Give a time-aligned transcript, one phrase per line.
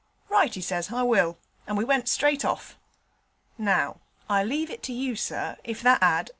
[0.29, 2.75] "Right," he says, "I will": and we went straight off.
[3.59, 6.29] Now, I leave it to you, sir, if that ad.